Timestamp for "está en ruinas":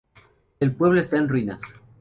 0.99-1.59